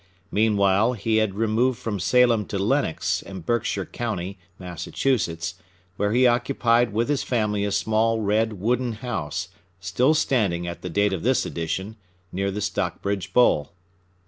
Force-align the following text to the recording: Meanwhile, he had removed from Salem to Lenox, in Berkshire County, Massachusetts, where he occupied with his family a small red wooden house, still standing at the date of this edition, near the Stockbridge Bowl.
Meanwhile, 0.31 0.93
he 0.93 1.17
had 1.17 1.35
removed 1.35 1.77
from 1.77 1.99
Salem 1.99 2.47
to 2.47 2.57
Lenox, 2.57 3.21
in 3.21 3.41
Berkshire 3.41 3.85
County, 3.85 4.39
Massachusetts, 4.57 5.53
where 5.95 6.11
he 6.11 6.25
occupied 6.25 6.91
with 6.91 7.07
his 7.07 7.21
family 7.21 7.63
a 7.65 7.71
small 7.71 8.19
red 8.19 8.53
wooden 8.53 8.93
house, 8.93 9.49
still 9.79 10.15
standing 10.15 10.65
at 10.65 10.81
the 10.81 10.89
date 10.89 11.13
of 11.13 11.21
this 11.21 11.45
edition, 11.45 11.97
near 12.31 12.49
the 12.49 12.61
Stockbridge 12.61 13.31
Bowl. 13.31 13.73